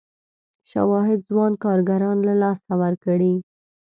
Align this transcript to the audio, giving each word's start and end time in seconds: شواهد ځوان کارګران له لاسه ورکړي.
شواهد 0.69 1.19
ځوان 1.29 1.53
کارګران 1.63 2.17
له 2.27 2.33
لاسه 2.41 2.71
ورکړي. 2.83 3.33